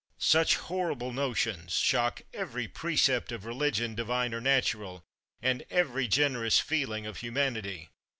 Such 0.17 0.55
horrible 0.55 1.13
notions 1.13 1.73
shock 1.75 2.23
every 2.33 2.67
precept 2.67 3.31
of 3.31 3.45
religion, 3.45 3.93
divine 3.93 4.33
or 4.33 4.41
nat 4.41 4.73
ural, 4.73 5.03
and 5.43 5.63
every 5.69 6.07
generous 6.07 6.57
feeling 6.57 7.05
of 7.05 7.17
humanity. 7.17 7.91